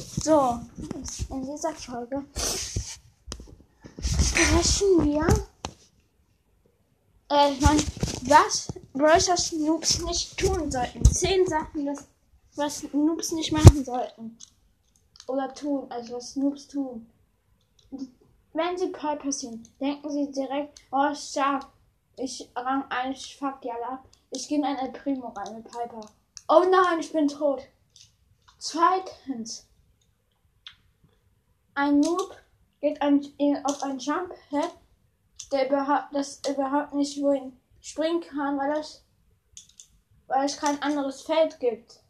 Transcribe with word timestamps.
So, 0.00 0.60
in 1.30 1.42
dieser 1.44 1.74
Folge 1.74 2.24
sprechen 4.02 5.04
wir. 5.04 5.26
Äh, 7.30 7.52
ich 7.52 7.60
meine, 7.60 7.82
was 8.22 8.68
Brawlers 8.92 9.52
Noobs 9.52 10.02
nicht 10.02 10.36
tun 10.38 10.70
sollten. 10.70 11.04
Zehn 11.04 11.46
Sachen, 11.46 11.86
das, 11.86 12.06
was 12.56 12.82
Noobs 12.92 13.32
nicht 13.32 13.52
machen 13.52 13.84
sollten. 13.84 14.36
Oder 15.26 15.54
tun, 15.54 15.86
also 15.90 16.16
was 16.16 16.36
Noobs 16.36 16.66
tun. 16.68 17.06
Wenn 18.52 18.76
sie 18.76 18.88
Piper 18.88 19.30
sehen, 19.30 19.62
denken 19.80 20.10
sie 20.10 20.30
direkt, 20.32 20.80
oh 20.90 21.14
stark, 21.14 21.66
ich 22.16 22.50
rang 22.56 22.84
ein, 22.90 23.12
ich 23.12 23.36
fuck 23.36 23.60
die 23.62 23.70
alle 23.70 23.86
ab. 23.86 24.04
Ich 24.32 24.48
gehe 24.48 24.58
in 24.58 24.64
ein 24.64 24.76
El 24.76 24.92
Primo 24.92 25.28
rein 25.28 25.54
mit 25.54 25.64
Piper. 25.64 26.00
Oh 26.48 26.64
nein, 26.68 26.98
ich 26.98 27.12
bin 27.12 27.28
tot. 27.28 27.62
Zweitens, 28.58 29.66
ein 31.80 32.00
Noob 32.00 32.36
geht 32.80 33.00
ein, 33.00 33.24
auf 33.64 33.82
ein 33.82 33.98
Jump 33.98 34.34
Head, 34.50 34.70
der 35.50 35.68
überhaupt, 35.68 36.14
das 36.14 36.40
überhaupt 36.48 36.94
nicht 36.94 37.20
wohin 37.22 37.58
springen 37.80 38.20
kann, 38.20 38.58
weil 38.58 38.78
es, 38.78 39.04
weil 40.26 40.44
es 40.44 40.58
kein 40.58 40.80
anderes 40.82 41.22
Feld 41.22 41.58
gibt, 41.58 42.00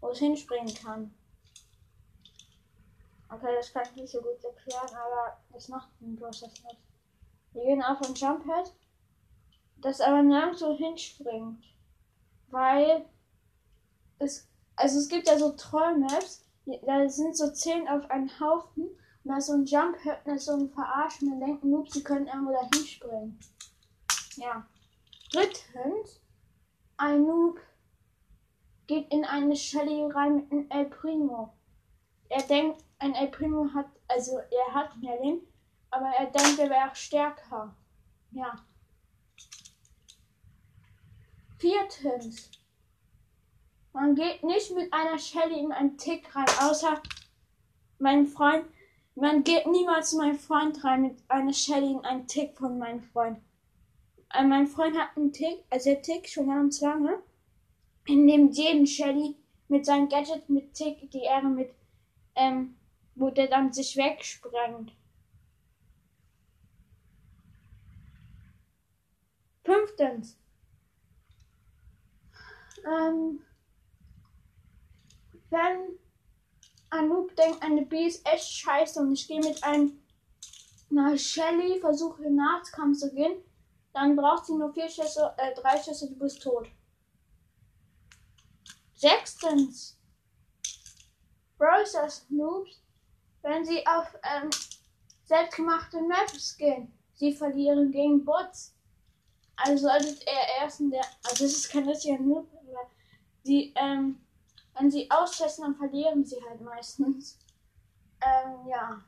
wo 0.00 0.08
es 0.08 0.18
hinspringen 0.18 0.74
kann. 0.74 1.14
Okay, 3.30 3.54
das 3.56 3.72
kann 3.72 3.84
ich 3.84 4.02
nicht 4.02 4.10
so 4.10 4.20
gut 4.20 4.42
erklären, 4.42 4.96
aber 4.96 5.38
das 5.52 5.68
macht 5.68 5.88
ein 6.00 6.16
Prozess 6.16 6.50
nicht. 6.64 6.78
Wir 7.52 7.64
gehen 7.64 7.82
auf 7.82 8.00
ein 8.02 8.14
Jump 8.14 8.44
Head, 8.44 8.72
das 9.76 10.00
aber 10.00 10.22
nirgendwo 10.22 10.76
hinspringt, 10.76 11.64
weil 12.48 13.04
es, 14.18 14.48
also 14.74 14.98
es 14.98 15.08
gibt 15.08 15.28
ja 15.28 15.38
so 15.38 15.52
Trollmaps, 15.52 16.47
da 16.86 17.08
sind 17.08 17.36
so 17.36 17.50
zehn 17.52 17.88
auf 17.88 18.10
einen 18.10 18.30
Haufen 18.40 18.84
und 18.84 19.30
da 19.30 19.38
ist 19.38 19.46
so 19.46 19.54
ein 19.54 19.64
Jump 19.64 19.96
da 20.24 20.34
ist 20.34 20.46
so 20.46 20.52
ein 20.52 20.70
Verarschen 20.70 21.32
und 21.32 21.40
denken, 21.40 21.70
Noobs, 21.70 21.94
sie 21.94 22.02
können 22.02 22.26
irgendwo 22.26 22.52
da 22.52 22.68
hinspringen. 22.74 23.38
Ja. 24.36 24.66
Drittens, 25.32 26.20
ein 26.96 27.24
Noob 27.24 27.60
geht 28.86 29.12
in 29.12 29.24
eine 29.24 29.54
Shelly 29.54 30.10
rein 30.10 30.36
mit 30.36 30.50
einem 30.50 30.66
El 30.70 30.86
Primo. 30.86 31.52
Er 32.28 32.42
denkt, 32.42 32.84
ein 32.98 33.14
El 33.14 33.28
Primo 33.28 33.68
hat, 33.74 33.88
also 34.08 34.38
er 34.38 34.74
hat 34.74 34.96
mehr 34.98 35.20
Leben, 35.20 35.46
aber 35.90 36.08
er 36.08 36.26
denkt, 36.26 36.58
er 36.58 36.70
wäre 36.70 36.94
stärker. 36.94 37.74
Ja. 38.30 38.54
Viertens, 41.58 42.50
man 43.92 44.14
geht 44.14 44.42
nicht 44.44 44.74
mit 44.74 44.92
einer 44.92 45.18
Shelly 45.18 45.58
in 45.60 45.72
einen 45.72 45.96
Tick 45.98 46.34
rein, 46.34 46.46
außer 46.60 47.02
mein 47.98 48.26
Freund. 48.26 48.64
Man 49.14 49.42
geht 49.42 49.66
niemals 49.66 50.10
zu 50.10 50.18
meinem 50.18 50.38
Freund 50.38 50.84
rein 50.84 51.02
mit 51.02 51.18
einer 51.28 51.52
Shelly 51.52 51.92
in 51.92 52.04
einen 52.04 52.26
Tick 52.26 52.56
von 52.56 52.78
meinem 52.78 53.02
Freund. 53.02 53.38
Äh, 54.32 54.44
mein 54.44 54.66
Freund 54.66 54.96
hat 54.96 55.16
einen 55.16 55.32
Tick, 55.32 55.64
also 55.70 55.90
der 55.90 56.02
Tick 56.02 56.28
schon 56.28 56.48
ganz 56.48 56.80
lange. 56.80 57.22
In 58.06 58.26
dem 58.26 58.50
jeden 58.50 58.86
Shelly 58.86 59.36
mit 59.68 59.84
seinem 59.84 60.08
Gadget 60.08 60.48
mit 60.48 60.74
Tick 60.74 61.10
die 61.10 61.22
Ehre 61.22 61.48
mit, 61.48 61.70
ähm, 62.34 62.76
wo 63.14 63.30
der 63.30 63.48
dann 63.48 63.72
sich 63.72 63.96
wegsprengt. 63.96 64.92
Fünftens. 69.64 70.38
Ähm, 72.86 73.40
wenn 75.50 75.98
ein 76.90 77.08
Noob 77.08 77.34
denkt, 77.36 77.62
eine 77.62 77.84
B 77.84 78.06
ist 78.06 78.26
echt 78.26 78.50
scheiße 78.50 79.00
und 79.00 79.12
ich 79.12 79.28
gehe 79.28 79.40
mit 79.40 79.62
einem 79.62 79.98
einer 80.90 81.18
Shelly, 81.18 81.80
versuche 81.80 82.24
im 82.24 82.36
Nahkampf 82.36 82.98
zu 82.98 83.12
gehen, 83.14 83.42
dann 83.92 84.16
braucht 84.16 84.46
sie 84.46 84.54
nur 84.54 84.72
vier 84.72 84.88
Schüsse, 84.88 85.34
äh, 85.36 85.54
drei 85.54 85.80
Schüsse, 85.82 86.08
du 86.08 86.18
bist 86.18 86.42
tot. 86.42 86.68
Sechstens. 88.94 89.98
Browsers 91.58 92.26
Noobs, 92.30 92.82
wenn 93.42 93.64
sie 93.64 93.84
auf 93.86 94.14
ähm, 94.22 94.48
selbstgemachte 95.24 96.00
Maps 96.02 96.56
gehen, 96.56 96.92
sie 97.14 97.32
verlieren 97.32 97.90
gegen 97.90 98.24
Bots. 98.24 98.74
Also 99.56 99.88
solltet 99.88 100.22
ihr 100.22 100.62
erst 100.62 100.80
in 100.80 100.90
der, 100.90 101.04
also 101.24 101.44
das 101.44 101.52
ist 101.52 101.70
kein 101.70 101.88
richtiger 101.88 102.18
Noob, 102.18 102.48
aber 102.52 102.88
die, 103.44 103.72
ähm, 103.74 104.20
wenn 104.78 104.90
sie 104.90 105.10
austesten, 105.10 105.64
dann 105.64 105.76
verlieren 105.76 106.24
sie 106.24 106.40
halt 106.48 106.60
meistens. 106.60 107.38
Ähm, 108.20 108.66
ja. 108.68 109.02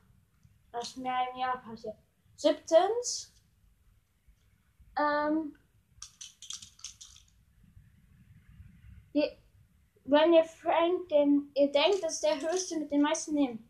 Das 0.72 0.96
mehr 0.96 1.26
im 1.32 1.38
Jahr 1.38 1.58
passiert. 1.62 1.96
Siebtens. 2.36 3.32
Ähm, 4.96 5.56
die, 9.14 9.24
wenn 10.04 10.32
ihr 10.32 10.44
Frank 10.44 11.08
den, 11.08 11.50
ihr 11.54 11.72
denkt, 11.72 12.02
das 12.02 12.14
ist 12.14 12.22
der 12.22 12.40
höchste 12.40 12.78
mit 12.78 12.92
den 12.92 13.02
meisten 13.02 13.34
nehmen. 13.34 13.68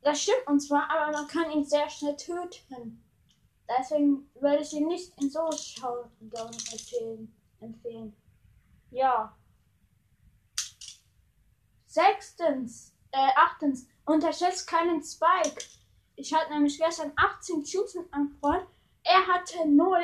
Das 0.00 0.22
stimmt 0.22 0.46
und 0.46 0.60
zwar, 0.60 0.88
aber 0.90 1.12
man 1.12 1.28
kann 1.28 1.50
ihn 1.50 1.64
sehr 1.64 1.88
schnell 1.90 2.16
töten. 2.16 3.04
Deswegen 3.68 4.30
würde 4.34 4.62
ich 4.62 4.72
ihn 4.72 4.86
nicht 4.86 5.12
in 5.20 5.30
so 5.30 5.50
Showdown 5.52 6.52
empfehlen. 6.72 7.34
empfehlen. 7.60 8.16
Ja. 8.90 9.36
Sechstens, 11.98 12.94
äh, 13.10 13.30
achtens, 13.34 13.88
unterschätzt 14.04 14.68
keinen 14.68 15.02
Spike. 15.02 15.64
Ich 16.14 16.32
hatte 16.32 16.52
nämlich 16.52 16.78
gestern 16.78 17.10
18 17.16 17.64
Cubes 17.64 17.94
mit 17.94 18.06
Freund. 18.38 18.68
Er 19.02 19.26
hatte 19.26 19.68
0. 19.68 19.98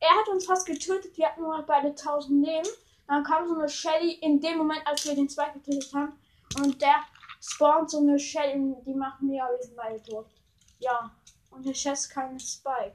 Er 0.00 0.08
hat 0.08 0.28
uns 0.28 0.46
fast 0.46 0.66
getötet. 0.66 1.14
Wir 1.18 1.26
hatten 1.26 1.42
nur 1.42 1.58
noch 1.58 1.66
beide 1.66 1.88
1000 1.88 2.46
Leben. 2.46 2.68
Dann 3.06 3.24
kam 3.24 3.46
so 3.46 3.54
eine 3.54 3.68
Shelly 3.68 4.12
in 4.22 4.40
dem 4.40 4.56
Moment, 4.56 4.86
als 4.86 5.04
wir 5.04 5.14
den 5.14 5.28
Spike 5.28 5.60
getötet 5.62 5.92
haben. 5.92 6.18
Und 6.56 6.80
der 6.80 7.02
spawnt 7.42 7.90
so 7.90 7.98
eine 7.98 8.18
Shelly, 8.18 8.74
die 8.86 8.94
machen 8.94 9.30
wir, 9.30 9.44
aber 9.44 9.62
sind 9.62 9.76
beide 9.76 10.02
tot. 10.02 10.30
Ja, 10.78 11.14
unterschätzt 11.50 12.10
keinen 12.10 12.40
Spike. 12.40 12.94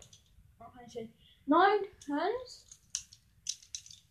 Neuntens, 1.45 2.65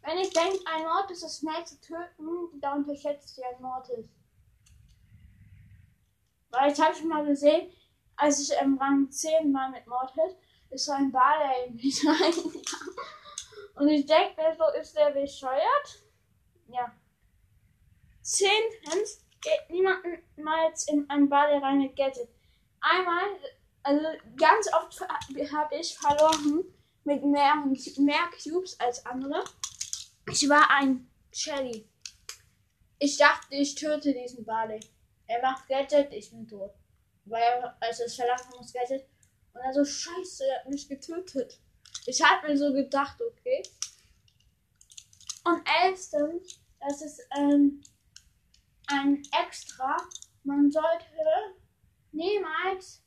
wenn 0.06 0.18
ich 0.18 0.32
denke, 0.32 0.58
ein 0.66 0.84
Mord 0.84 1.10
ist 1.10 1.24
das 1.24 1.38
schnell 1.38 1.64
zu 1.66 1.80
töten, 1.80 2.60
da 2.60 2.74
unterschätzt 2.74 3.36
ihr 3.38 3.44
ein 3.48 3.60
Mortis. 3.60 4.08
Weil 6.50 6.72
ich 6.72 6.80
habe 6.80 6.94
schon 6.94 7.08
mal 7.08 7.26
gesehen, 7.26 7.72
als 8.14 8.40
ich 8.40 8.56
im 8.62 8.78
Rang 8.78 9.10
10 9.10 9.50
mal 9.50 9.68
mit 9.70 9.86
Mortis, 9.88 10.36
ist 10.70 10.86
so 10.86 10.92
ein 10.92 11.10
Barley 11.10 11.70
mit 11.72 12.06
rein. 12.06 12.52
Und 13.74 13.88
ich 13.88 14.06
denke 14.06 14.40
mir 14.40 14.54
so, 14.56 14.64
ist 14.80 14.96
der 14.96 15.10
bescheuert? 15.10 16.04
Ja. 16.68 16.92
Zehntens 18.22 19.26
geht 19.40 19.70
niemals 19.70 20.88
in 20.88 21.10
ein 21.10 21.28
Barley 21.28 21.58
rein 21.58 21.78
mit 21.78 21.96
Gadget. 21.96 22.28
Einmal, 22.80 23.24
also 23.82 24.06
ganz 24.36 24.72
oft 24.72 25.00
habe 25.00 25.74
ich 25.74 25.98
verloren 25.98 26.64
mit 27.02 27.24
mehr, 27.24 27.56
mehr 27.98 28.30
Cubes 28.42 28.78
als 28.78 29.04
andere. 29.04 29.42
Ich 30.30 30.48
war 30.48 30.68
ein 30.70 31.08
Shelly. 31.32 31.88
Ich 32.98 33.16
dachte, 33.16 33.54
ich 33.54 33.74
töte 33.74 34.12
diesen 34.12 34.44
Barley. 34.44 34.80
Er 35.26 35.40
macht 35.40 35.68
Gadget, 35.68 36.12
ich 36.12 36.30
bin 36.30 36.46
tot. 36.46 36.74
Weil 37.24 37.42
er, 37.42 37.76
also 37.80 38.04
das 38.04 38.16
Verlassen 38.16 38.52
Gadget. 38.72 39.06
Und 39.52 39.60
er 39.60 39.72
so, 39.72 39.84
scheiße, 39.84 40.44
er 40.44 40.58
hat 40.60 40.68
mich 40.68 40.88
getötet. 40.88 41.60
Ich 42.06 42.22
habe 42.22 42.48
mir 42.48 42.56
so 42.56 42.72
gedacht, 42.72 43.20
okay. 43.20 43.62
Und 45.44 45.62
elfstens, 45.82 46.60
das 46.80 47.02
ist 47.02 47.22
ähm, 47.36 47.80
ein 48.88 49.22
Extra. 49.44 49.96
Man 50.42 50.70
sollte 50.70 51.06
niemals 52.12 53.02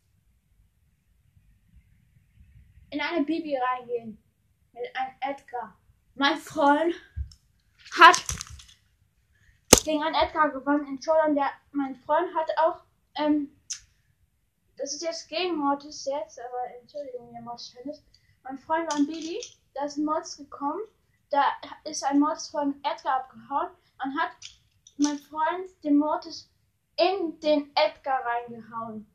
in 2.91 3.01
eine 3.01 3.25
Bibi 3.25 3.57
reingehen. 3.57 4.23
Mit 4.71 4.95
einem 4.95 5.15
Edgar. 5.19 5.77
Mein 6.15 6.37
Freund 6.37 6.95
hat 7.97 8.23
gegen 9.83 10.03
einen 10.03 10.15
Edgar 10.15 10.49
gewonnen 10.49 10.85
in 10.87 11.01
Showdown. 11.01 11.35
Der, 11.35 11.49
mein 11.71 11.95
Freund 11.95 12.27
hat 12.35 12.49
auch, 12.57 12.81
ähm, 13.15 13.49
das 14.77 14.93
ist 14.93 15.01
jetzt 15.01 15.27
gegen 15.29 15.55
Mortis 15.55 16.05
jetzt, 16.05 16.39
aber 16.39 16.75
Entschuldigung, 16.79 17.33
ihr 17.33 17.41
Mortis 17.41 17.71
Tennis. 17.73 18.03
Mein 18.43 18.57
Freund 18.59 18.91
war 18.91 18.97
ein 18.97 19.07
Baby, 19.07 19.39
da 19.73 19.85
ist 19.85 19.97
ein 19.97 20.05
Mods 20.05 20.37
gekommen, 20.37 20.81
da 21.29 21.43
ist 21.83 22.03
ein 22.03 22.19
Mods 22.19 22.49
von 22.49 22.75
Edgar 22.83 23.21
abgehauen 23.21 23.69
und 24.03 24.19
hat 24.19 24.31
mein 24.97 25.17
Freund 25.19 25.69
den 25.83 25.97
Mortis 25.97 26.49
in 26.97 27.39
den 27.39 27.71
Edgar 27.75 28.21
reingehauen. 28.25 29.07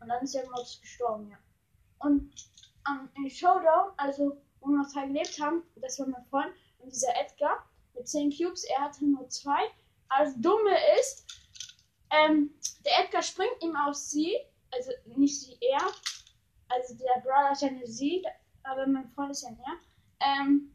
Und 0.00 0.08
dann 0.08 0.22
ist 0.22 0.34
der 0.34 0.48
Mortis 0.50 0.80
gestorben, 0.80 1.30
ja. 1.30 1.38
Und 1.98 2.32
ähm, 2.88 3.08
im 3.14 3.30
Showdown, 3.30 3.92
also 3.96 4.42
wo 4.60 4.68
wir 4.68 4.78
noch 4.78 4.88
zwei 4.88 5.06
gelebt 5.06 5.38
haben, 5.40 5.62
das 5.76 5.98
war 6.00 6.06
mein 6.08 6.24
Freund 6.26 6.52
und 6.52 6.61
dieser 6.90 7.14
Edgar 7.16 7.66
mit 7.94 8.08
10 8.08 8.30
Cubes, 8.30 8.64
er 8.64 8.82
hatte 8.82 9.04
nur 9.04 9.28
zwei. 9.28 9.60
Als 10.08 10.34
Dumme 10.40 10.76
ist, 11.00 11.24
ähm, 12.10 12.50
der 12.84 13.04
Edgar 13.04 13.22
springt 13.22 13.62
ihm 13.62 13.74
auf 13.76 13.94
sie, 13.94 14.36
also 14.70 14.90
nicht 15.16 15.40
sie, 15.40 15.56
er. 15.60 15.80
Also 16.68 16.94
der 16.94 17.20
Brother 17.22 17.52
ist 17.52 17.62
ja 17.62 17.68
eine 17.68 17.86
sie, 17.86 18.24
aber 18.62 18.86
mein 18.86 19.08
Freund 19.10 19.30
ist 19.30 19.42
ja 19.42 19.48
ein 19.48 19.58
er. 19.60 20.40
Ähm, 20.40 20.74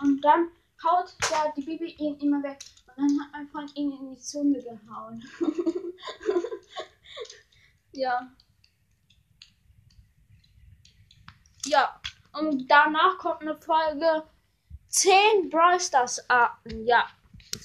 und 0.00 0.20
dann 0.22 0.50
haut 0.82 1.14
ja 1.30 1.52
die 1.56 1.62
Bibi 1.62 1.96
ihn 1.98 2.18
immer 2.18 2.42
weg. 2.42 2.58
Und 2.86 2.98
dann 2.98 3.20
hat 3.20 3.32
mein 3.32 3.48
Freund 3.48 3.76
ihn 3.76 3.92
in 3.92 4.14
die 4.14 4.20
Zunge 4.20 4.62
gehauen. 4.62 5.22
ja. 7.92 8.32
Ja. 11.66 12.00
Und 12.32 12.68
danach 12.68 13.18
kommt 13.18 13.42
eine 13.42 13.56
Folge 13.56 14.24
10 14.94 15.50
Brawl 15.50 15.80
Stars 15.80 16.24
Arten. 16.30 16.86
Ja. 16.86 17.04